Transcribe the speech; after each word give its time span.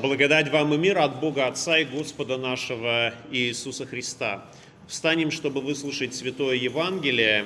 Благодать 0.00 0.50
вам 0.50 0.72
и 0.72 0.78
мир 0.78 0.96
от 0.96 1.20
Бога 1.20 1.46
Отца 1.46 1.76
и 1.78 1.84
Господа 1.84 2.38
нашего 2.38 3.12
Иисуса 3.30 3.84
Христа. 3.84 4.46
Встанем, 4.88 5.30
чтобы 5.30 5.60
выслушать 5.60 6.14
Святое 6.14 6.54
Евангелие, 6.54 7.44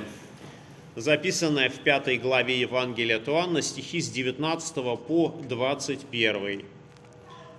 записанное 0.94 1.68
в 1.68 1.80
пятой 1.80 2.16
главе 2.16 2.60
Евангелия 2.60 3.18
от 3.18 3.60
стихи 3.60 4.00
с 4.00 4.08
19 4.08 4.74
по 5.04 5.34
21. 5.48 6.62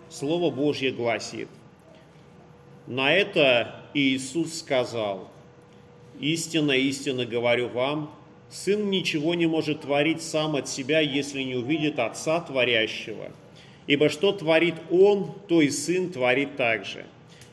Слово 0.09 0.49
Божье 0.49 0.91
гласит, 0.91 1.49
«На 2.87 3.11
это 3.11 3.83
Иисус 3.93 4.59
сказал, 4.59 5.29
«Истинно, 6.21 6.71
истинно 6.71 7.25
говорю 7.25 7.67
вам, 7.67 8.15
Сын 8.49 8.89
ничего 8.89 9.33
не 9.33 9.47
может 9.47 9.81
творить 9.81 10.21
сам 10.21 10.55
от 10.55 10.69
себя, 10.69 11.01
если 11.01 11.41
не 11.41 11.55
увидит 11.55 11.99
Отца 11.99 12.39
Творящего». 12.39 13.31
Ибо 13.87 14.09
что 14.09 14.31
творит 14.31 14.75
Он, 14.89 15.31
то 15.47 15.61
и 15.61 15.69
Сын 15.69 16.11
творит 16.11 16.55
также. 16.55 17.05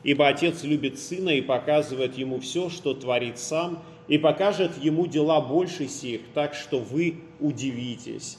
Ибо 0.03 0.27
Отец 0.27 0.63
любит 0.63 0.99
Сына 0.99 1.29
и 1.29 1.41
показывает 1.41 2.17
Ему 2.17 2.39
все, 2.39 2.69
что 2.69 2.93
творит 2.93 3.37
Сам, 3.39 3.83
и 4.07 4.17
покажет 4.17 4.71
Ему 4.77 5.07
дела 5.07 5.39
больше 5.41 5.87
сих, 5.87 6.21
так 6.33 6.53
что 6.53 6.79
вы 6.79 7.15
удивитесь. 7.39 8.37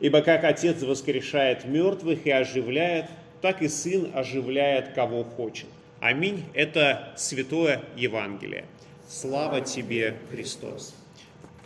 Ибо 0.00 0.20
как 0.20 0.44
Отец 0.44 0.82
воскрешает 0.82 1.64
мертвых 1.64 2.26
и 2.26 2.30
оживляет, 2.30 3.06
так 3.40 3.62
и 3.62 3.68
Сын 3.68 4.10
оживляет, 4.12 4.92
кого 4.94 5.24
хочет. 5.24 5.68
Аминь. 6.00 6.44
Это 6.52 7.14
Святое 7.16 7.82
Евангелие. 7.96 8.66
Слава 9.08 9.60
тебе, 9.62 10.16
Христос. 10.30 10.94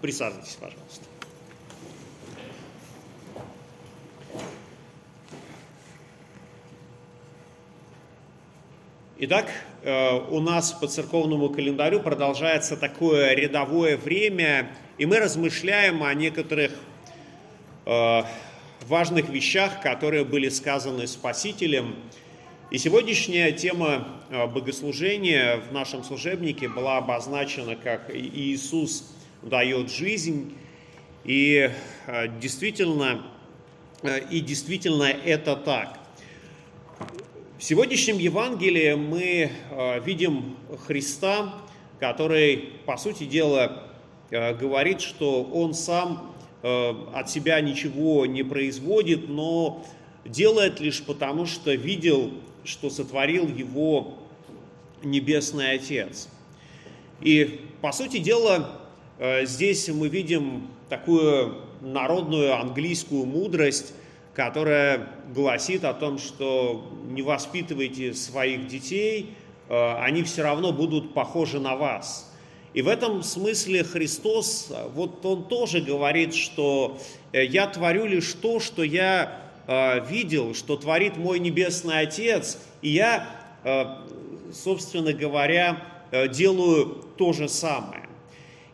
Присаживайтесь, 0.01 0.57
пожалуйста. 0.61 1.08
Итак, 9.21 9.51
э, 9.83 10.17
у 10.31 10.39
нас 10.39 10.71
по 10.71 10.87
церковному 10.87 11.49
календарю 11.49 11.99
продолжается 11.99 12.77
такое 12.77 13.35
рядовое 13.35 13.97
время, 13.97 14.71
и 14.97 15.07
мы 15.07 15.19
размышляем 15.19 16.05
о 16.05 16.15
некоторых 16.15 16.71
э, 17.85 18.23
важных 18.87 19.29
вещах, 19.29 19.81
которые 19.83 20.25
были 20.25 20.49
сказаны 20.49 21.09
Спасителем. 21.09 21.97
И 22.71 22.79
сегодняшняя 22.79 23.51
тема 23.51 24.07
э, 24.31 24.47
богослужения 24.47 25.57
в 25.69 25.73
нашем 25.73 26.05
служебнике 26.05 26.69
была 26.69 26.99
обозначена 26.99 27.75
как 27.75 28.15
«Иисус 28.15 29.13
дает 29.43 29.91
жизнь». 29.91 30.57
И 31.25 31.73
действительно, 32.41 33.27
и 34.31 34.39
действительно 34.39 35.03
это 35.03 35.57
так– 35.57 35.98
в 37.59 37.65
сегодняшнем 37.65 38.19
Евангелии 38.19 38.95
мы 38.95 39.51
э, 39.71 40.01
видим 40.05 40.57
Христа, 40.87 41.53
который, 41.99 42.75
по 42.87 42.97
сути 42.97 43.25
дела, 43.25 43.83
э, 44.31 44.55
говорит, 44.55 45.01
что 45.01 45.43
Он 45.43 45.75
сам 45.75 46.37
э, 46.63 46.95
от 47.13 47.29
себя 47.29 47.61
ничего 47.61 48.27
не 48.27 48.45
производит, 48.45 49.29
но 49.29 49.85
делает 50.25 50.79
лишь 50.79 51.03
потому, 51.03 51.47
что 51.47 51.75
видел, 51.75 52.31
что 52.63 52.91
сотворил 52.91 53.49
Его 53.49 54.19
Небесный 55.03 55.73
Отец. 55.73 56.29
И, 57.21 57.61
по 57.81 57.91
сути 57.91 58.19
дела, 58.19 58.83
здесь 59.43 59.89
мы 59.89 60.09
видим 60.09 60.69
такую 60.89 61.57
народную 61.81 62.55
английскую 62.55 63.27
мудрость, 63.27 63.95
которая 64.39 65.09
гласит 65.35 65.83
о 65.83 65.93
том, 65.93 66.17
что 66.17 66.93
не 67.09 67.23
воспитывайте 67.23 68.15
своих 68.15 68.69
детей, 68.69 69.35
э, 69.69 69.95
они 69.97 70.23
все 70.23 70.45
равно 70.45 70.73
будут 70.73 71.13
похожи 71.13 71.59
на 71.59 71.75
вас. 71.75 72.33
И 72.73 72.81
в 72.81 72.87
этом 72.87 73.25
смысле 73.25 73.83
Христос, 73.83 74.73
вот 74.95 75.27
он 75.27 75.49
тоже 75.49 75.81
говорит, 75.81 76.37
что 76.37 77.01
э, 77.33 77.47
я 77.47 77.67
творю 77.67 78.07
лишь 78.07 78.33
то, 78.35 78.61
что 78.61 78.85
я 78.85 79.41
э, 79.67 80.07
видел, 80.09 80.55
что 80.55 80.77
творит 80.77 81.17
мой 81.17 81.41
Небесный 81.41 81.99
Отец, 81.99 82.59
и 82.81 82.91
я, 82.91 83.27
собственно 84.53 85.13
говоря, 85.13 85.83
делаю 86.31 87.05
то 87.17 87.33
же 87.33 87.49
самое. 87.49 88.08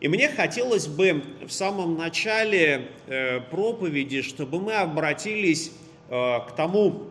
И 0.01 0.07
мне 0.09 0.27
хотелось 0.27 0.87
бы 0.87 1.23
в 1.47 1.51
самом 1.51 1.97
начале 1.97 2.89
э, 3.07 3.39
проповеди, 3.39 4.21
чтобы 4.21 4.59
мы 4.59 4.73
обратились 4.73 5.71
э, 6.09 6.39
к 6.47 6.51
тому 6.55 7.03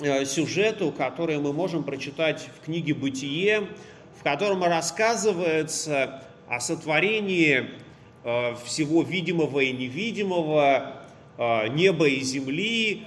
э, 0.00 0.24
сюжету, 0.24 0.90
который 0.90 1.38
мы 1.38 1.52
можем 1.52 1.84
прочитать 1.84 2.48
в 2.56 2.64
книге 2.64 2.94
«Бытие», 2.94 3.68
в 4.18 4.22
котором 4.22 4.64
рассказывается 4.64 6.22
о 6.48 6.60
сотворении 6.60 7.66
всего 8.64 9.02
видимого 9.02 9.60
и 9.60 9.70
невидимого, 9.70 11.04
неба 11.38 12.08
и 12.08 12.20
земли, 12.20 13.06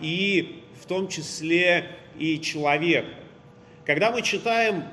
и 0.00 0.62
в 0.80 0.86
том 0.86 1.08
числе 1.08 1.88
и 2.16 2.40
человека. 2.40 3.08
Когда 3.84 4.12
мы 4.12 4.22
читаем 4.22 4.84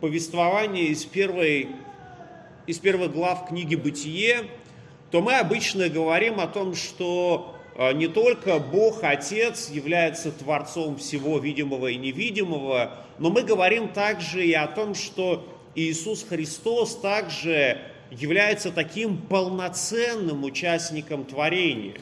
повествование 0.00 0.86
из 0.86 1.04
первой 1.04 1.68
из 2.66 2.78
первых 2.78 3.12
глав 3.12 3.48
книги 3.48 3.74
«Бытие», 3.74 4.44
то 5.10 5.20
мы 5.20 5.34
обычно 5.38 5.88
говорим 5.88 6.40
о 6.40 6.46
том, 6.46 6.74
что 6.74 7.54
э, 7.76 7.92
не 7.92 8.06
только 8.06 8.58
Бог, 8.58 9.02
Отец, 9.02 9.68
является 9.68 10.32
Творцом 10.32 10.96
всего 10.96 11.38
видимого 11.38 11.88
и 11.88 11.96
невидимого, 11.96 12.92
но 13.18 13.30
мы 13.30 13.42
говорим 13.42 13.88
также 13.88 14.46
и 14.46 14.52
о 14.52 14.66
том, 14.66 14.94
что 14.94 15.46
Иисус 15.74 16.24
Христос 16.28 16.96
также 16.96 17.78
является 18.10 18.70
таким 18.70 19.16
полноценным 19.16 20.44
участником 20.44 21.24
творения. 21.24 21.96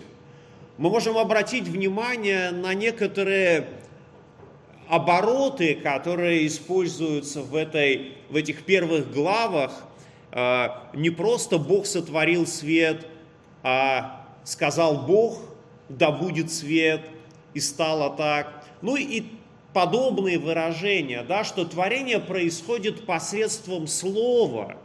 Мы 0.76 0.90
можем 0.90 1.18
обратить 1.18 1.64
внимание 1.64 2.50
на 2.50 2.74
некоторые 2.74 3.66
обороты, 4.88 5.74
которые 5.74 6.46
используются 6.46 7.42
в, 7.42 7.54
этой, 7.54 8.14
в 8.28 8.36
этих 8.36 8.64
первых 8.64 9.12
главах, 9.12 9.84
не 10.32 11.10
просто 11.10 11.58
Бог 11.58 11.86
сотворил 11.86 12.46
свет, 12.46 13.06
а 13.62 14.26
сказал 14.44 15.06
Бог, 15.06 15.40
да 15.88 16.10
будет 16.10 16.52
свет, 16.52 17.02
и 17.54 17.60
стало 17.60 18.16
так. 18.16 18.64
Ну 18.80 18.96
и 18.96 19.24
подобные 19.72 20.38
выражения, 20.38 21.22
да, 21.22 21.44
что 21.44 21.64
творение 21.64 22.20
происходит 22.20 23.06
посредством 23.06 23.86
слова. 23.86 24.76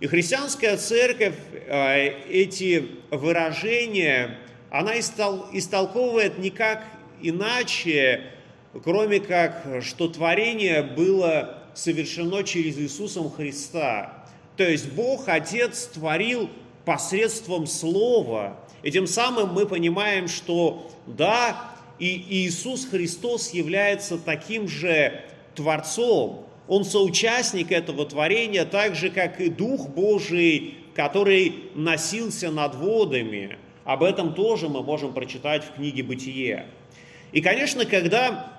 И 0.00 0.06
христианская 0.06 0.76
церковь 0.76 1.34
а, 1.68 1.96
эти 1.96 2.86
выражения, 3.10 4.38
она 4.70 4.98
истолковывает 4.98 6.38
никак 6.38 6.84
иначе, 7.22 8.24
кроме 8.84 9.20
как, 9.20 9.82
что 9.82 10.08
творение 10.08 10.82
было 10.82 11.62
совершено 11.74 12.42
через 12.44 12.78
Иисусом 12.78 13.30
Христа. 13.30 14.25
То 14.56 14.68
есть 14.68 14.92
Бог, 14.92 15.28
Отец, 15.28 15.86
творил 15.86 16.48
посредством 16.84 17.66
Слова. 17.66 18.58
И 18.82 18.90
тем 18.90 19.06
самым 19.06 19.52
мы 19.52 19.66
понимаем, 19.66 20.28
что 20.28 20.90
да, 21.06 21.72
и 21.98 22.44
Иисус 22.44 22.86
Христос 22.86 23.52
является 23.52 24.18
таким 24.18 24.68
же 24.68 25.22
Творцом. 25.54 26.46
Он 26.68 26.84
соучастник 26.84 27.72
этого 27.72 28.06
творения, 28.06 28.64
так 28.64 28.94
же, 28.94 29.10
как 29.10 29.40
и 29.40 29.48
Дух 29.48 29.88
Божий, 29.88 30.74
который 30.94 31.70
носился 31.74 32.50
над 32.50 32.74
водами. 32.74 33.58
Об 33.84 34.02
этом 34.02 34.34
тоже 34.34 34.68
мы 34.68 34.82
можем 34.82 35.12
прочитать 35.12 35.64
в 35.64 35.74
книге 35.74 36.02
«Бытие». 36.02 36.66
И, 37.32 37.40
конечно, 37.40 37.84
когда 37.84 38.55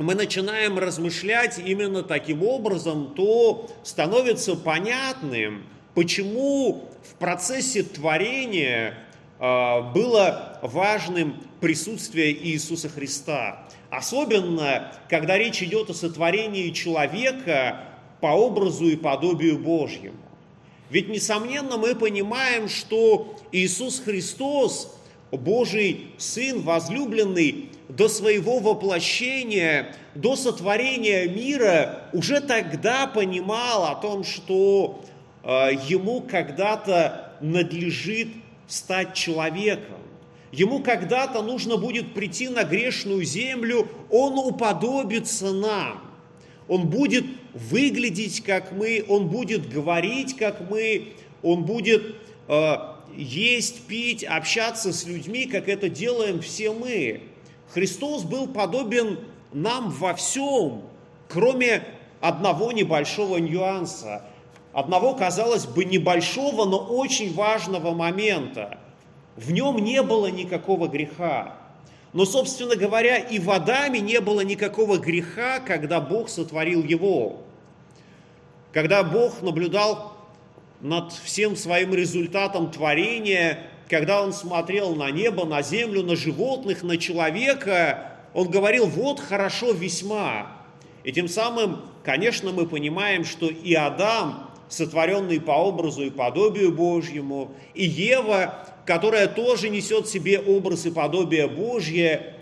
мы 0.00 0.14
начинаем 0.14 0.78
размышлять 0.78 1.58
именно 1.58 2.02
таким 2.02 2.42
образом, 2.42 3.12
то 3.14 3.68
становится 3.82 4.56
понятным, 4.56 5.64
почему 5.94 6.88
в 7.02 7.14
процессе 7.16 7.82
творения 7.82 8.94
а, 9.38 9.82
было 9.82 10.58
важным 10.62 11.36
присутствие 11.60 12.32
Иисуса 12.32 12.88
Христа. 12.88 13.68
Особенно, 13.90 14.92
когда 15.10 15.36
речь 15.36 15.62
идет 15.62 15.90
о 15.90 15.94
сотворении 15.94 16.70
человека 16.70 17.84
по 18.22 18.28
образу 18.28 18.86
и 18.86 18.96
подобию 18.96 19.58
Божьему. 19.58 20.16
Ведь, 20.88 21.08
несомненно, 21.08 21.76
мы 21.76 21.94
понимаем, 21.94 22.68
что 22.68 23.36
Иисус 23.52 24.00
Христос, 24.00 24.96
Божий 25.32 26.08
Сын, 26.18 26.60
возлюбленный, 26.60 27.70
до 27.88 28.08
своего 28.08 28.58
воплощения, 28.58 29.94
до 30.14 30.36
сотворения 30.36 31.26
мира, 31.28 32.04
уже 32.12 32.40
тогда 32.40 33.06
понимал 33.06 33.84
о 33.84 33.94
том, 33.96 34.24
что 34.24 35.02
э, 35.42 35.70
ему 35.88 36.20
когда-то 36.20 37.32
надлежит 37.40 38.28
стать 38.68 39.14
человеком. 39.14 39.98
Ему 40.52 40.80
когда-то 40.80 41.42
нужно 41.42 41.76
будет 41.76 42.12
прийти 42.12 42.48
на 42.48 42.64
грешную 42.64 43.24
землю, 43.24 43.88
он 44.10 44.38
уподобится 44.38 45.52
нам. 45.52 46.02
Он 46.66 46.88
будет 46.88 47.24
выглядеть, 47.52 48.42
как 48.42 48.72
мы, 48.72 49.04
он 49.08 49.28
будет 49.28 49.68
говорить, 49.68 50.36
как 50.36 50.70
мы, 50.70 51.14
он 51.42 51.64
будет 51.64 52.16
э, 52.48 52.76
есть, 53.16 53.86
пить, 53.86 54.24
общаться 54.24 54.92
с 54.92 55.04
людьми, 55.04 55.46
как 55.46 55.68
это 55.68 55.88
делаем 55.88 56.40
все 56.40 56.72
мы. 56.72 57.22
Христос 57.72 58.24
был 58.24 58.48
подобен 58.48 59.20
нам 59.52 59.90
во 59.90 60.14
всем, 60.14 60.82
кроме 61.28 61.84
одного 62.20 62.72
небольшого 62.72 63.38
нюанса, 63.38 64.24
одного, 64.72 65.14
казалось 65.14 65.66
бы, 65.66 65.84
небольшого, 65.84 66.64
но 66.64 66.78
очень 66.78 67.34
важного 67.34 67.92
момента. 67.92 68.78
В 69.36 69.52
нем 69.52 69.78
не 69.78 70.02
было 70.02 70.26
никакого 70.26 70.88
греха. 70.88 71.56
Но, 72.12 72.24
собственно 72.24 72.74
говоря, 72.74 73.18
и 73.18 73.38
в 73.38 73.50
Адаме 73.50 74.00
не 74.00 74.20
было 74.20 74.40
никакого 74.40 74.98
греха, 74.98 75.60
когда 75.60 76.00
Бог 76.00 76.28
сотворил 76.28 76.82
его. 76.82 77.42
Когда 78.72 79.02
Бог 79.02 79.42
наблюдал 79.42 80.09
над 80.80 81.12
всем 81.12 81.56
своим 81.56 81.94
результатом 81.94 82.70
творения, 82.70 83.58
когда 83.88 84.22
Он 84.22 84.32
смотрел 84.32 84.94
на 84.94 85.10
небо, 85.10 85.44
на 85.44 85.62
землю, 85.62 86.02
на 86.02 86.16
животных, 86.16 86.82
на 86.82 86.96
человека, 86.96 88.12
Он 88.34 88.48
говорил, 88.48 88.86
вот 88.86 89.20
хорошо 89.20 89.72
весьма. 89.72 90.52
И 91.04 91.12
тем 91.12 91.28
самым, 91.28 91.82
конечно, 92.04 92.52
мы 92.52 92.66
понимаем, 92.66 93.24
что 93.24 93.48
и 93.48 93.74
Адам, 93.74 94.50
сотворенный 94.68 95.40
по 95.40 95.52
образу 95.52 96.02
и 96.04 96.10
подобию 96.10 96.72
Божьему, 96.72 97.52
и 97.74 97.84
Ева, 97.84 98.66
которая 98.86 99.26
тоже 99.26 99.68
несет 99.68 100.06
в 100.06 100.10
себе 100.10 100.38
образ 100.38 100.86
и 100.86 100.90
подобие 100.90 101.48
Божье, 101.48 102.34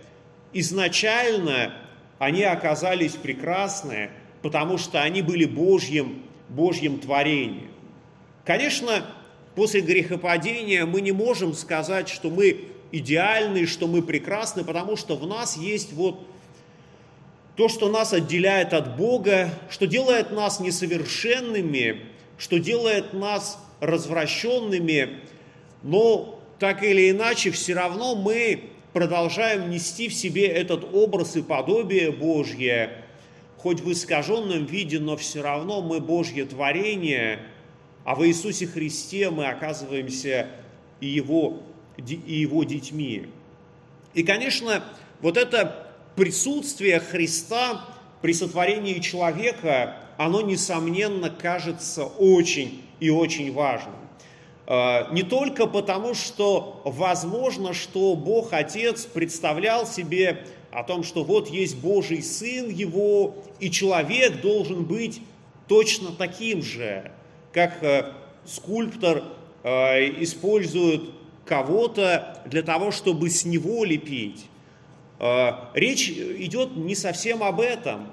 изначально 0.52 1.72
они 2.18 2.42
оказались 2.42 3.12
прекрасны, 3.12 4.10
потому 4.42 4.78
что 4.78 5.02
они 5.02 5.22
были 5.22 5.44
Божьим, 5.44 6.22
Божьим 6.48 6.98
творением. 6.98 7.70
Конечно, 8.48 9.04
после 9.54 9.82
грехопадения 9.82 10.86
мы 10.86 11.02
не 11.02 11.12
можем 11.12 11.52
сказать, 11.52 12.08
что 12.08 12.30
мы 12.30 12.64
идеальны, 12.92 13.66
что 13.66 13.86
мы 13.86 14.00
прекрасны, 14.00 14.64
потому 14.64 14.96
что 14.96 15.16
в 15.16 15.26
нас 15.26 15.58
есть 15.58 15.92
вот 15.92 16.26
то, 17.54 17.68
что 17.68 17.90
нас 17.90 18.14
отделяет 18.14 18.72
от 18.72 18.96
Бога, 18.96 19.50
что 19.68 19.86
делает 19.86 20.30
нас 20.30 20.60
несовершенными, 20.60 22.06
что 22.38 22.58
делает 22.58 23.12
нас 23.12 23.62
развращенными, 23.80 25.18
но 25.82 26.40
так 26.58 26.82
или 26.82 27.10
иначе 27.10 27.50
все 27.50 27.74
равно 27.74 28.14
мы 28.14 28.70
продолжаем 28.94 29.68
нести 29.68 30.08
в 30.08 30.14
себе 30.14 30.46
этот 30.46 30.94
образ 30.94 31.36
и 31.36 31.42
подобие 31.42 32.12
Божье, 32.12 33.04
хоть 33.58 33.80
в 33.80 33.92
искаженном 33.92 34.64
виде, 34.64 34.98
но 34.98 35.18
все 35.18 35.42
равно 35.42 35.82
мы 35.82 36.00
Божье 36.00 36.46
творение, 36.46 37.40
а 38.08 38.14
в 38.14 38.26
Иисусе 38.26 38.66
Христе 38.66 39.28
мы 39.28 39.48
оказываемся 39.48 40.46
и 40.98 41.08
Его, 41.08 41.58
и 41.98 42.32
его 42.32 42.64
детьми. 42.64 43.26
И, 44.14 44.22
конечно, 44.22 44.82
вот 45.20 45.36
это 45.36 45.92
присутствие 46.16 47.00
Христа 47.00 47.84
при 48.22 48.32
сотворении 48.32 49.00
человека, 49.00 49.96
оно, 50.16 50.40
несомненно, 50.40 51.28
кажется 51.28 52.06
очень 52.06 52.82
и 52.98 53.10
очень 53.10 53.52
важным. 53.52 53.96
А, 54.66 55.12
не 55.12 55.22
только 55.22 55.66
потому, 55.66 56.14
что 56.14 56.80
возможно, 56.86 57.74
что 57.74 58.16
Бог 58.16 58.54
Отец 58.54 59.04
представлял 59.04 59.86
себе 59.86 60.46
о 60.72 60.82
том, 60.82 61.02
что 61.02 61.24
вот 61.24 61.50
есть 61.50 61.76
Божий 61.76 62.22
Сын 62.22 62.70
Его, 62.70 63.34
и 63.60 63.70
человек 63.70 64.40
должен 64.40 64.84
быть 64.86 65.20
точно 65.66 66.12
таким 66.12 66.62
же, 66.62 67.12
как 67.52 67.82
э, 67.82 68.12
скульптор 68.44 69.24
э, 69.62 70.22
использует 70.22 71.02
кого-то 71.44 72.42
для 72.46 72.62
того, 72.62 72.90
чтобы 72.90 73.30
с 73.30 73.44
него 73.44 73.84
лепить. 73.84 74.46
Э, 75.18 75.52
речь 75.74 76.10
идет 76.10 76.76
не 76.76 76.94
совсем 76.94 77.42
об 77.42 77.60
этом. 77.60 78.08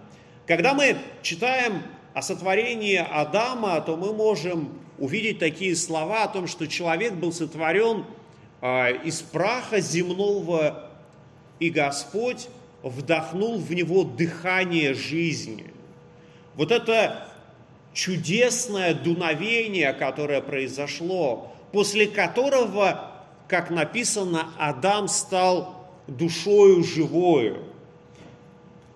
Когда 0.48 0.74
мы 0.74 0.98
читаем 1.22 1.84
о 2.14 2.22
сотворении 2.22 2.96
Адама, 2.96 3.82
то 3.82 3.98
мы 3.98 4.14
можем 4.14 4.80
увидеть 4.98 5.40
такие 5.40 5.76
слова 5.76 6.24
о 6.24 6.28
том, 6.28 6.48
что 6.48 6.68
человек 6.68 7.14
был 7.14 7.34
сотворен 7.34 8.06
из 9.04 9.22
праха 9.22 9.82
земного, 9.82 10.90
и 11.60 11.70
Господь 11.70 12.48
вдохнул 12.84 13.58
в 13.58 13.74
него 13.74 14.04
дыхание 14.04 14.94
жизни. 14.94 15.74
Вот 16.56 16.72
это 16.72 17.28
чудесное 17.96 18.94
дуновение, 18.94 19.94
которое 19.94 20.42
произошло, 20.42 21.52
после 21.72 22.06
которого, 22.06 23.12
как 23.48 23.72
написано, 23.72 24.50
Адам 24.60 25.08
стал 25.08 25.88
душою 26.08 26.84
живою. 26.84 27.64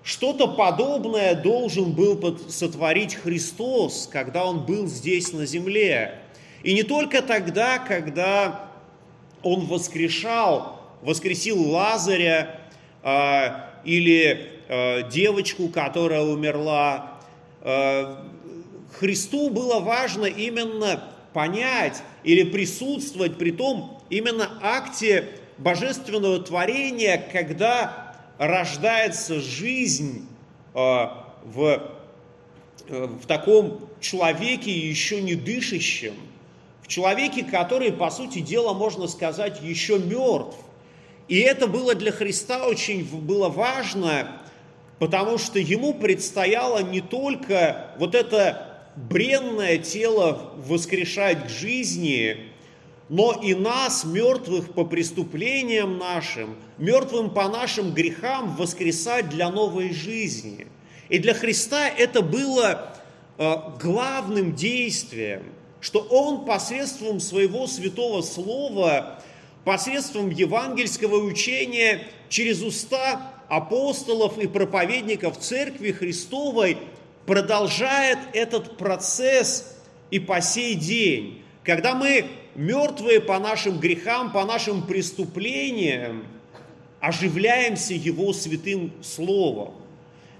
Что-то 0.04 0.48
подобное 0.48 1.34
должен 1.34 1.94
был 1.94 2.38
сотворить 2.50 3.16
Христос, 3.16 4.08
когда 4.12 4.46
Он 4.46 4.66
был 4.66 4.88
здесь 4.88 5.34
на 5.34 5.46
земле. 5.46 6.20
И 6.64 6.74
не 6.74 6.84
только 6.84 7.22
тогда, 7.22 7.80
когда 7.80 8.70
Он 9.44 9.66
воскрешал, 9.66 10.82
воскресил 11.02 11.62
Лазаря 11.70 12.60
э, 13.04 13.50
или 13.86 14.50
э, 14.68 15.10
девочку, 15.10 15.70
которая 15.70 16.24
умерла, 16.24 17.20
э, 17.62 18.16
Христу 18.98 19.50
было 19.50 19.80
важно 19.80 20.26
именно 20.26 21.04
понять 21.34 22.02
или 22.24 22.44
присутствовать 22.44 23.38
при 23.38 23.52
том 23.52 24.02
именно 24.10 24.50
акте 24.62 25.30
божественного 25.58 26.40
творения, 26.40 27.24
когда 27.32 28.16
рождается 28.38 29.40
жизнь 29.40 30.28
э, 30.74 30.78
в, 30.78 31.82
э, 32.88 33.06
в 33.06 33.26
таком 33.28 33.90
человеке 34.00 34.72
еще 34.72 35.22
не 35.22 35.36
дышащем, 35.36 36.14
в 36.82 36.88
человеке, 36.88 37.44
который, 37.44 37.92
по 37.92 38.10
сути 38.10 38.40
дела, 38.40 38.74
можно 38.74 39.08
сказать, 39.08 39.62
еще 39.62 40.00
мертв. 40.00 40.56
И 41.28 41.38
это 41.40 41.68
было 41.68 41.94
для 41.94 42.12
Христа 42.12 42.66
очень 42.66 43.06
было 43.06 43.50
важно, 43.50 44.42
потому 44.98 45.38
что 45.38 45.60
ему 45.60 45.94
предстояло 45.94 46.82
не 46.82 47.02
только 47.02 47.92
вот 48.00 48.16
это 48.16 48.69
бренное 48.96 49.78
тело 49.78 50.54
воскрешать 50.58 51.48
к 51.48 51.50
жизни, 51.50 52.38
но 53.10 53.34
и 53.34 53.56
нас, 53.56 54.04
мертвых 54.04 54.74
по 54.74 54.86
преступлениям 54.86 55.98
нашим, 55.98 56.56
мертвым 56.78 57.32
по 57.32 57.50
нашим 57.50 57.94
грехам, 57.94 58.56
воскресать 58.56 59.30
для 59.30 59.50
новой 59.50 59.92
жизни. 59.92 60.68
И 61.10 61.18
для 61.18 61.34
Христа 61.34 61.90
это 61.90 62.22
было 62.22 62.94
э, 63.38 63.56
главным 63.82 64.54
действием, 64.54 65.44
что 65.82 66.00
Он 66.02 66.46
посредством 66.46 67.20
своего 67.20 67.66
святого 67.66 68.22
слова, 68.22 69.20
посредством 69.64 70.30
евангельского 70.30 71.24
учения, 71.24 72.04
через 72.30 72.62
уста 72.62 73.34
апостолов 73.48 74.38
и 74.38 74.48
проповедников 74.48 75.40
Церкви 75.40 75.92
Христовой 75.92 76.78
продолжает 77.30 78.18
этот 78.34 78.76
процесс 78.76 79.78
и 80.10 80.18
по 80.18 80.42
сей 80.42 80.74
день, 80.74 81.44
когда 81.64 81.94
мы 81.94 82.26
мертвые 82.56 83.22
по 83.22 83.38
нашим 83.38 83.80
грехам, 83.80 84.32
по 84.32 84.46
нашим 84.46 84.82
преступлениям, 84.82 86.26
оживляемся 87.00 87.94
Его 87.94 88.34
святым 88.34 88.92
Словом. 89.04 89.76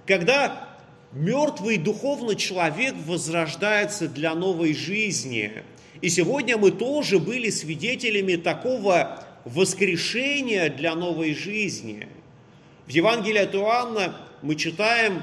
Когда 0.08 0.68
мертвый 1.12 1.78
духовно 1.78 2.34
человек 2.34 2.96
возрождается 3.06 4.08
для 4.08 4.34
новой 4.34 4.74
жизни. 4.74 5.62
И 6.02 6.10
сегодня 6.10 6.58
мы 6.58 6.72
тоже 6.72 7.20
были 7.20 7.52
свидетелями 7.52 8.36
такого 8.36 9.24
воскрешения 9.46 10.72
для 10.72 10.96
новой 10.96 11.36
жизни. 11.36 12.08
В 12.88 12.90
Евангелии 12.90 13.44
от 13.44 13.54
Иоанна 13.54 14.16
мы 14.42 14.56
читаем 14.56 15.22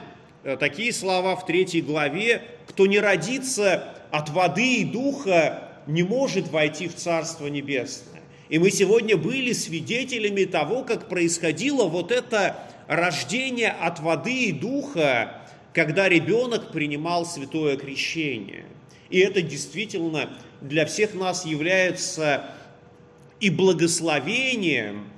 такие 0.54 0.92
слова 0.92 1.34
в 1.34 1.44
третьей 1.44 1.82
главе, 1.82 2.42
кто 2.68 2.86
не 2.86 3.00
родится 3.00 3.94
от 4.12 4.28
воды 4.30 4.76
и 4.76 4.84
духа, 4.84 5.72
не 5.88 6.04
может 6.04 6.48
войти 6.48 6.86
в 6.86 6.94
Царство 6.94 7.48
Небесное. 7.48 8.22
И 8.48 8.60
мы 8.60 8.70
сегодня 8.70 9.16
были 9.16 9.52
свидетелями 9.52 10.44
того, 10.44 10.84
как 10.84 11.08
происходило 11.08 11.86
вот 11.86 12.12
это 12.12 12.56
рождение 12.86 13.70
от 13.70 13.98
воды 13.98 14.44
и 14.44 14.52
духа, 14.52 15.42
когда 15.72 16.08
ребенок 16.08 16.70
принимал 16.70 17.26
святое 17.26 17.76
крещение. 17.76 18.66
И 19.10 19.18
это 19.18 19.42
действительно 19.42 20.30
для 20.60 20.86
всех 20.86 21.14
нас 21.14 21.44
является 21.44 22.44
и 23.40 23.50
благословением, 23.50 25.10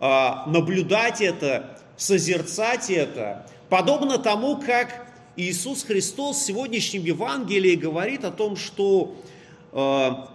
а, 0.00 0.44
наблюдать 0.46 1.20
это, 1.20 1.73
созерцать 1.96 2.90
это, 2.90 3.46
подобно 3.68 4.18
тому, 4.18 4.56
как 4.56 5.06
Иисус 5.36 5.84
Христос 5.84 6.38
в 6.38 6.46
сегодняшнем 6.46 7.04
Евангелии 7.04 7.74
говорит 7.74 8.24
о 8.24 8.30
том, 8.30 8.56
что 8.56 9.16
а, 9.72 10.30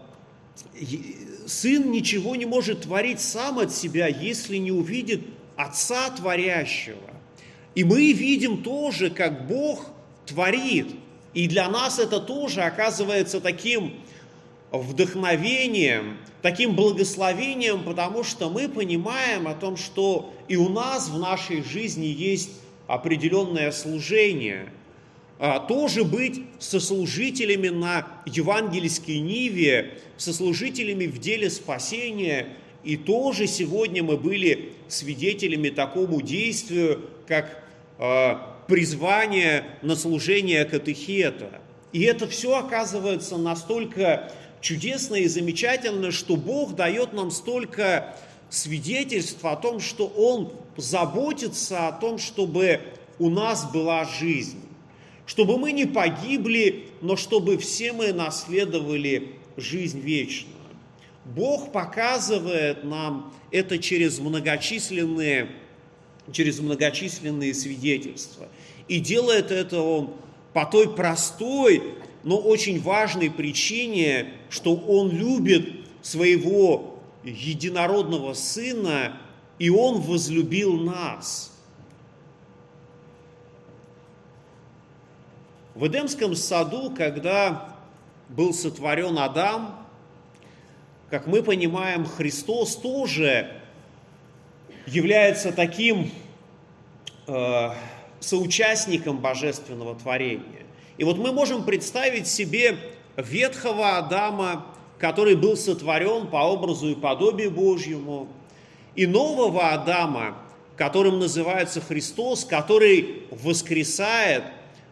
Сын 1.48 1.92
ничего 1.92 2.36
не 2.36 2.46
может 2.46 2.82
творить 2.82 3.20
сам 3.20 3.60
от 3.60 3.74
себя, 3.74 4.08
если 4.08 4.58
не 4.58 4.72
увидит 4.72 5.22
Отца 5.56 6.10
Творящего. 6.12 7.10
И 7.76 7.84
мы 7.84 8.12
видим 8.14 8.62
тоже, 8.62 9.10
как 9.10 9.48
Бог 9.48 9.88
творит. 10.26 10.88
И 11.34 11.48
для 11.48 11.70
нас 11.70 12.00
это 12.00 12.20
тоже 12.20 12.62
оказывается 12.62 13.40
таким 13.40 13.96
вдохновением, 14.72 16.18
таким 16.42 16.76
благословением, 16.76 17.84
потому 17.84 18.24
что 18.24 18.50
мы 18.50 18.70
понимаем 18.70 19.48
о 19.48 19.56
том, 19.56 19.78
что 19.78 20.34
и 20.48 20.56
у 20.56 20.70
нас 20.70 21.10
в 21.10 21.18
нашей 21.18 21.64
жизни 21.64 22.06
есть 22.06 22.52
определенное 22.88 23.72
служение, 23.72 24.72
а, 25.40 25.60
тоже 25.60 26.04
быть 26.04 26.42
сослужителями 26.60 27.70
на 27.70 28.08
евангельской 28.26 29.20
ниве, 29.20 30.00
сослужителями 30.18 31.06
в 31.06 31.18
деле 31.20 31.50
спасения, 31.50 32.48
и 32.84 32.98
тоже 32.98 33.48
сегодня 33.48 34.04
мы 34.04 34.18
были 34.18 34.74
свидетелями 34.88 35.70
такому 35.70 36.22
действию, 36.22 37.10
как 37.28 37.64
а, 37.98 38.58
призвание 38.68 39.66
на 39.82 39.96
служение 39.96 40.66
катехета. 40.66 41.62
И 41.92 42.04
это 42.04 42.28
все 42.28 42.58
оказывается 42.58 43.38
настолько 43.38 44.32
чудесно 44.62 45.16
и 45.16 45.28
замечательно, 45.28 46.12
что 46.12 46.36
Бог 46.36 46.76
дает 46.76 47.14
нам 47.14 47.32
столько 47.32 48.16
свидетельств 48.50 49.44
о 49.44 49.56
том, 49.56 49.80
что 49.80 50.08
Он 50.08 50.52
заботится 50.78 51.88
о 51.88 51.92
том, 51.92 52.18
чтобы 52.18 52.82
у 53.20 53.30
нас 53.30 53.72
была 53.72 54.06
жизнь, 54.06 54.60
чтобы 55.26 55.58
мы 55.58 55.72
не 55.72 55.86
погибли, 55.86 56.86
но 57.02 57.16
чтобы 57.16 57.58
все 57.58 57.94
мы 57.94 58.14
наследовали 58.14 59.36
жизнь 59.58 60.00
вечную. 60.00 60.56
Бог 61.26 61.72
показывает 61.72 62.84
нам 62.84 63.34
это 63.52 63.78
через 63.78 64.20
многочисленные, 64.20 65.50
через 66.32 66.60
многочисленные 66.60 67.54
свидетельства. 67.54 68.48
И 68.88 69.00
делает 69.00 69.52
это 69.52 69.82
Он 69.82 70.14
по 70.54 70.66
той 70.66 70.96
простой, 70.96 71.84
но 72.24 72.38
очень 72.38 72.82
важной 72.82 73.30
причине, 73.30 74.34
что 74.50 74.76
Он 74.76 75.12
любит 75.12 75.86
своего 76.02 77.00
единородного 77.24 78.34
Сына, 78.34 79.18
и 79.58 79.70
Он 79.70 80.02
возлюбил 80.02 80.78
нас. 80.78 81.52
В 85.76 85.88
Эдемском 85.88 86.36
саду, 86.36 86.92
когда 86.92 87.76
был 88.28 88.54
сотворен 88.54 89.18
Адам, 89.18 89.88
как 91.10 91.26
мы 91.26 91.42
понимаем, 91.42 92.06
Христос 92.06 92.76
тоже 92.76 93.50
является 94.86 95.52
таким 95.52 96.12
э, 97.28 97.70
соучастником 98.20 99.20
божественного 99.20 99.96
творения. 99.96 100.59
И 101.00 101.06
вот 101.06 101.18
мы 101.18 101.32
можем 101.32 101.64
представить 101.64 102.28
себе 102.28 102.78
ветхого 103.16 103.98
Адама, 103.98 104.66
который 104.98 105.36
был 105.38 105.56
сотворен 105.56 106.28
по 106.28 106.44
образу 106.44 106.90
и 106.90 106.96
подобию 106.96 107.52
Божьему, 107.52 108.28
и 108.96 109.08
нового 109.08 109.70
Адама, 109.70 110.38
которым 110.76 111.20
называется 111.20 111.80
Христос, 111.80 112.44
который 112.44 113.24
воскресает 113.32 114.44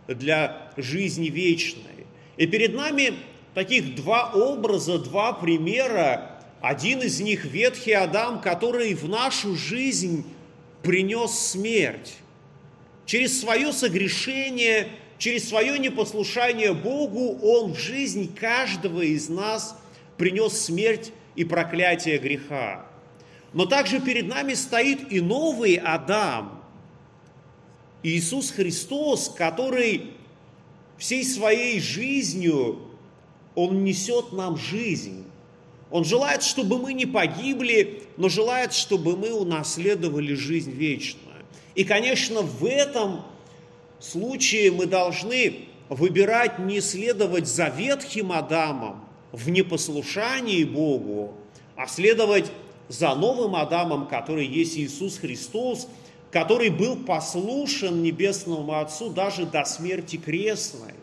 для 0.08 0.72
жизни 0.78 1.28
вечной. 1.28 2.08
И 2.38 2.48
перед 2.48 2.74
нами 2.74 3.16
таких 3.54 3.96
два 3.96 4.32
образа, 4.32 5.00
два 5.00 5.34
примера. 5.34 6.40
Один 6.62 7.02
из 7.02 7.20
них 7.20 7.44
ветхий 7.44 7.92
Адам, 7.92 8.40
который 8.40 8.94
в 8.94 9.10
нашу 9.10 9.58
жизнь 9.58 10.26
принес 10.84 11.32
смерть. 11.38 12.16
Через 13.06 13.42
свое 13.42 13.74
согрешение– 13.74 14.88
через 15.18 15.50
свое 15.50 15.80
непослушание 15.80 16.74
Богу 16.74 17.40
Он 17.42 17.74
в 17.74 17.80
жизнь 17.80 18.34
каждого 18.36 19.02
из 19.02 19.30
нас 19.30 19.78
принес 20.18 20.54
смерть 20.54 21.12
и 21.36 21.44
проклятие 21.44 22.18
греха. 22.18 22.86
Но 23.54 23.66
также 23.66 24.00
перед 24.00 24.28
нами 24.28 24.54
стоит 24.54 25.12
и 25.12 25.22
новый 25.22 25.76
Адам, 25.76 26.64
Иисус 28.04 28.52
Христос, 28.52 29.30
который 29.30 30.12
всей 30.98 31.24
своей 31.24 31.80
жизнью, 31.80 32.80
Он 33.56 33.84
несет 33.84 34.34
нам 34.34 34.58
жизнь. 34.58 35.26
Он 35.90 36.04
желает, 36.04 36.44
чтобы 36.44 36.80
мы 36.80 36.94
не 36.94 37.06
погибли, 37.06 38.04
но 38.18 38.30
желает, 38.30 38.74
чтобы 38.74 39.16
мы 39.16 39.32
унаследовали 39.32 40.34
жизнь 40.34 40.72
вечную. 40.72 41.46
И, 41.76 41.84
конечно, 41.84 42.42
в 42.42 42.66
этом 42.66 43.24
случае 44.00 44.72
мы 44.72 44.86
должны 44.86 45.68
выбирать 45.90 46.60
не 46.60 46.82
следовать 46.82 47.48
за 47.48 47.68
ветхим 47.68 48.32
Адамом 48.32 49.06
в 49.32 49.50
непослушании 49.50 50.64
Богу, 50.64 51.34
а 51.76 51.88
следовать 51.88 52.52
за 52.90 53.14
новым 53.16 53.56
Адамом, 53.56 54.08
который 54.08 54.46
есть 54.46 54.78
Иисус 54.78 55.18
Христос, 55.18 55.88
который 56.32 56.70
был 56.70 56.98
послушен 56.98 58.02
Небесному 58.02 58.80
Отцу 58.80 59.10
даже 59.10 59.46
до 59.46 59.64
смерти 59.66 60.18
крестной. 60.18 60.94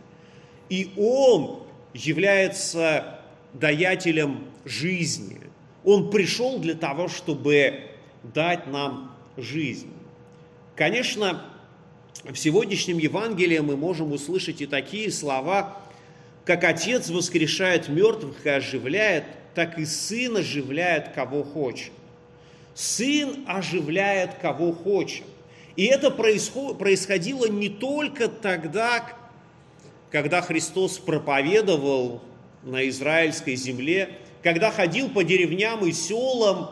И 0.68 0.90
Он 0.96 1.62
является 1.92 3.20
даятелем 3.52 4.44
жизни. 4.64 5.40
Он 5.84 6.10
пришел 6.10 6.58
для 6.58 6.74
того, 6.74 7.08
чтобы 7.08 7.80
дать 8.22 8.66
нам 8.66 9.12
жизнь. 9.36 9.92
Конечно, 10.76 11.42
в 12.22 12.36
сегодняшнем 12.36 12.98
Евангелии 12.98 13.58
мы 13.58 13.76
можем 13.76 14.12
услышать 14.12 14.60
и 14.62 14.66
такие 14.66 15.10
слова, 15.10 15.76
как 16.44 16.64
Отец 16.64 17.10
воскрешает 17.10 17.88
мертвых 17.88 18.46
и 18.46 18.48
оживляет, 18.48 19.24
так 19.54 19.78
и 19.78 19.84
Сын 19.84 20.38
оживляет, 20.38 21.10
кого 21.14 21.42
хочет. 21.42 21.90
Сын 22.74 23.44
оживляет, 23.46 24.34
кого 24.34 24.72
хочет. 24.72 25.24
И 25.76 25.84
это 25.84 26.10
происходило 26.10 27.46
не 27.46 27.68
только 27.68 28.28
тогда, 28.28 29.06
когда 30.10 30.40
Христос 30.40 30.98
проповедовал 30.98 32.22
на 32.62 32.88
израильской 32.88 33.56
земле, 33.56 34.18
когда 34.42 34.70
ходил 34.70 35.08
по 35.08 35.24
деревням 35.24 35.84
и 35.84 35.92
селам, 35.92 36.70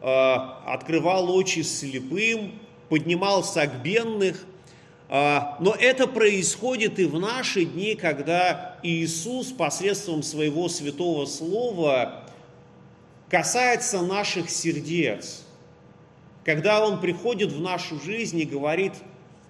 э, 0.00 0.06
открывал 0.06 1.34
очи 1.34 1.60
слепым, 1.60 2.58
поднимал 2.88 3.42
сагбенных, 3.42 4.44
а, 4.44 4.51
но 5.12 5.76
это 5.78 6.06
происходит 6.06 6.98
и 6.98 7.04
в 7.04 7.20
наши 7.20 7.66
дни, 7.66 7.94
когда 7.94 8.78
Иисус 8.82 9.48
посредством 9.48 10.22
своего 10.22 10.70
святого 10.70 11.26
слова 11.26 12.24
касается 13.28 14.00
наших 14.00 14.48
сердец. 14.48 15.44
Когда 16.44 16.82
Он 16.82 16.98
приходит 16.98 17.52
в 17.52 17.60
нашу 17.60 18.00
жизнь 18.00 18.40
и 18.40 18.46
говорит, 18.46 18.94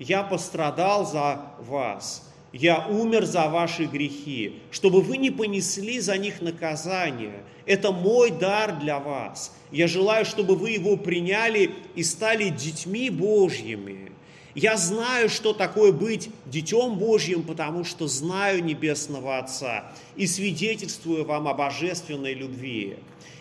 я 0.01 0.25
пострадал 0.25 1.07
за 1.07 1.53
вас, 1.61 2.29
я 2.53 2.87
умер 2.89 3.25
за 3.25 3.49
ваши 3.49 3.85
грехи, 3.85 4.61
чтобы 4.73 5.01
вы 5.01 5.17
не 5.17 5.31
понесли 5.31 6.01
за 6.01 6.19
них 6.19 6.43
наказание. 6.43 7.45
Это 7.67 7.93
мой 7.93 8.33
дар 8.33 8.81
для 8.81 8.99
вас. 8.99 9.55
Я 9.71 9.87
желаю, 9.87 10.25
чтобы 10.25 10.57
вы 10.57 10.71
его 10.71 10.97
приняли 10.97 11.71
и 11.95 12.03
стали 12.03 12.49
детьми 12.49 13.11
Божьими. 13.11 14.12
Я 14.55 14.77
знаю, 14.77 15.31
что 15.31 15.55
такое 15.55 15.93
быть 15.93 16.29
Детем 16.47 16.97
Божьим, 16.97 17.43
потому 17.43 17.85
что 17.85 18.07
знаю 18.07 18.63
Небесного 18.63 19.39
Отца 19.39 19.85
и 20.15 20.27
свидетельствую 20.27 21.25
вам 21.25 21.49
о 21.49 21.55
божественной 21.55 22.35
любви. 22.35 22.97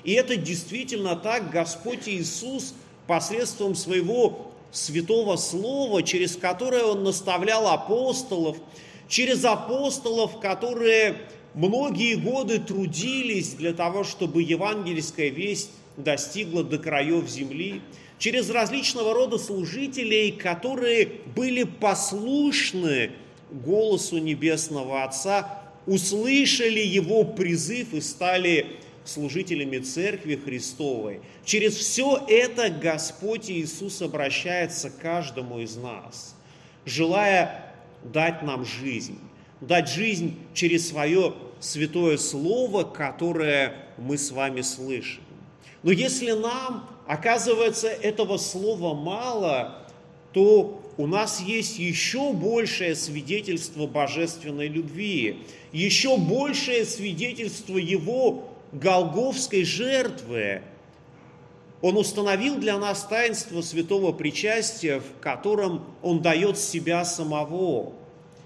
И 0.06 0.14
это 0.14 0.38
действительно 0.38 1.18
так 1.18 1.52
Господь 1.52 2.08
Иисус 2.08 2.74
посредством 3.08 3.76
своего 3.76 4.52
святого 4.72 5.36
слова, 5.36 6.02
через 6.02 6.38
которое 6.38 6.86
Он 6.86 7.04
наставлял 7.04 7.68
апостолов, 7.68 8.58
через 9.10 9.44
апостолов, 9.44 10.40
которые 10.40 11.18
многие 11.54 12.16
годы 12.16 12.60
трудились 12.60 13.50
для 13.50 13.74
того, 13.74 14.06
чтобы 14.06 14.44
евангельская 14.44 15.28
весть 15.28 15.72
достигла 15.98 16.64
до 16.64 16.78
краев 16.78 17.28
земли– 17.28 17.82
через 18.22 18.52
различного 18.52 19.16
рода 19.16 19.40
служителей, 19.40 20.32
которые 20.32 21.10
были 21.36 21.64
послушны 21.64 23.14
голосу 23.50 24.20
Небесного 24.20 25.04
Отца, 25.04 25.64
услышали 25.88 26.80
Его 26.80 27.24
призыв 27.24 27.96
и 27.96 28.00
стали 28.00 28.76
служителями 29.06 29.80
Церкви 29.80 30.36
Христовой. 30.36 31.22
Через 31.44 31.76
все 31.76 32.24
это 32.28 32.70
Господь 32.70 33.50
Иисус 33.50 34.04
обращается 34.04 34.92
к 34.92 35.00
каждому 35.00 35.58
из 35.58 35.76
нас, 35.76 36.36
желая 36.86 37.74
дать 38.04 38.44
нам 38.44 38.66
жизнь, 38.66 39.18
дать 39.62 39.90
жизнь 39.90 40.38
через 40.54 40.88
свое 40.88 41.34
святое 41.60 42.18
Слово, 42.18 42.84
которое 42.84 43.74
мы 43.98 44.20
с 44.20 44.30
вами 44.30 44.62
слышим. 44.62 45.24
Но 45.82 45.92
если 45.92 46.34
нам, 46.34 46.88
оказывается, 47.12 47.90
этого 47.90 48.38
слова 48.38 48.94
мало, 48.94 49.76
то 50.32 50.82
у 50.96 51.08
нас 51.08 51.42
есть 51.42 51.78
еще 51.78 52.32
большее 52.32 52.96
свидетельство 52.96 53.86
божественной 53.86 54.70
любви, 54.70 55.40
еще 55.74 56.16
большее 56.16 56.86
свидетельство 56.86 57.76
Его 57.78 58.48
голговской 58.72 59.66
жертвы. 59.66 60.62
Он 61.82 61.98
установил 61.98 62.56
для 62.56 62.78
нас 62.78 63.04
таинство 63.04 63.62
святого 63.62 64.14
причастия, 64.14 65.02
в 65.02 65.20
котором 65.20 65.84
Он 66.02 66.22
дает 66.22 66.58
себя 66.58 67.04
самого. 67.04 67.92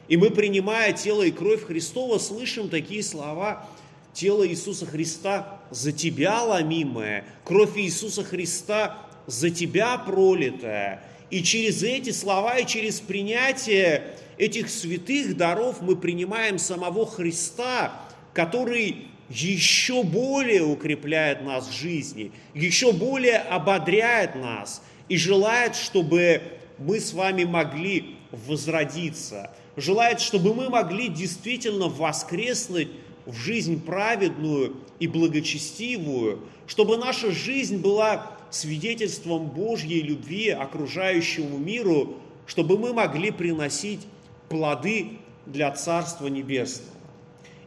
И 0.07 0.17
мы, 0.17 0.31
принимая 0.31 0.91
тело 0.93 1.21
и 1.21 1.29
кровь 1.29 1.63
Христова, 1.65 2.17
слышим 2.17 2.69
такие 2.69 3.03
слова 3.03 3.67
«Тело 4.15 4.47
Иисуса 4.47 4.85
Христа 4.85 5.59
за 5.69 5.91
тебя 5.91 6.41
ломимое, 6.41 7.25
кровь 7.43 7.77
Иисуса 7.77 8.23
Христа 8.23 8.97
за 9.27 9.49
тебя 9.49 9.97
пролитая». 9.97 11.03
И 11.29 11.43
через 11.43 11.83
эти 11.83 12.11
слова 12.11 12.57
и 12.57 12.65
через 12.65 13.01
принятие 13.01 14.15
этих 14.37 14.69
святых 14.69 15.35
даров 15.35 15.81
мы 15.81 15.97
принимаем 15.97 16.57
самого 16.57 17.05
Христа, 17.05 17.99
который 18.33 19.07
еще 19.29 20.03
более 20.03 20.63
укрепляет 20.63 21.43
нас 21.43 21.67
в 21.67 21.73
жизни, 21.73 22.31
еще 22.53 22.93
более 22.93 23.39
ободряет 23.39 24.35
нас 24.35 24.81
и 25.09 25.17
желает, 25.17 25.75
чтобы 25.75 26.41
мы 26.77 26.99
с 26.99 27.13
вами 27.13 27.43
могли 27.43 28.15
возродиться, 28.31 29.51
желает, 29.75 30.21
чтобы 30.21 30.53
мы 30.53 30.69
могли 30.69 31.07
действительно 31.07 31.87
воскреснуть 31.87 32.89
в 33.25 33.35
жизнь 33.35 33.81
праведную 33.83 34.77
и 34.99 35.07
благочестивую, 35.07 36.39
чтобы 36.67 36.97
наша 36.97 37.31
жизнь 37.31 37.77
была 37.77 38.31
свидетельством 38.49 39.47
Божьей 39.47 40.01
любви 40.01 40.49
окружающему 40.49 41.57
миру, 41.57 42.15
чтобы 42.45 42.77
мы 42.77 42.93
могли 42.93 43.31
приносить 43.31 44.01
плоды 44.49 45.19
для 45.45 45.71
Царства 45.71 46.27
Небесного. 46.27 46.91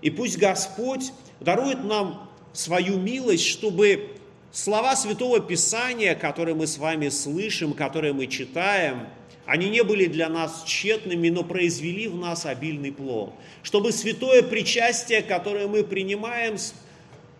И 0.00 0.10
пусть 0.10 0.38
Господь 0.38 1.12
дарует 1.40 1.84
нам 1.84 2.28
свою 2.52 2.98
милость, 2.98 3.46
чтобы 3.46 4.10
слова 4.52 4.96
Святого 4.96 5.40
Писания, 5.40 6.14
которые 6.14 6.54
мы 6.54 6.66
с 6.66 6.78
вами 6.78 7.08
слышим, 7.08 7.72
которые 7.72 8.12
мы 8.12 8.26
читаем, 8.26 9.08
они 9.48 9.70
не 9.70 9.82
были 9.82 10.04
для 10.04 10.28
нас 10.28 10.62
тщетными, 10.66 11.30
но 11.30 11.42
произвели 11.42 12.06
в 12.06 12.16
нас 12.18 12.44
обильный 12.44 12.92
плод. 12.92 13.32
Чтобы 13.62 13.92
святое 13.92 14.42
причастие, 14.42 15.22
которое 15.22 15.66
мы 15.66 15.84
принимаем, 15.84 16.56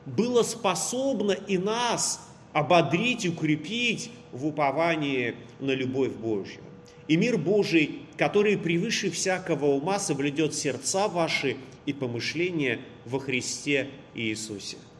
было 0.06 0.42
способно 0.42 1.32
и 1.32 1.58
нас 1.58 2.26
ободрить, 2.54 3.26
укрепить 3.26 4.10
в 4.32 4.46
уповании 4.46 5.34
на 5.60 5.72
любовь 5.72 6.12
Божью. 6.12 6.62
И 7.08 7.18
мир 7.18 7.36
Божий, 7.36 7.98
который 8.16 8.56
превыше 8.56 9.10
всякого 9.10 9.66
ума 9.66 9.98
соблюдет 9.98 10.54
сердца 10.54 11.08
ваши 11.08 11.58
и 11.84 11.92
помышления 11.92 12.78
во 13.04 13.20
Христе 13.20 13.90
Иисусе. 14.14 14.78